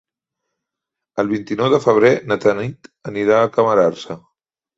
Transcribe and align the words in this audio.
El 1.23 1.29
vint-i-nou 1.33 1.69
de 1.73 1.79
febrer 1.83 2.11
na 2.31 2.39
Tanit 2.47 2.91
anirà 3.13 3.37
a 3.43 3.53
Camarasa. 3.59 4.19